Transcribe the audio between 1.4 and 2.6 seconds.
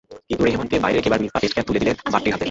Test cap তুলে দিলেন ভাট্টির হাতে।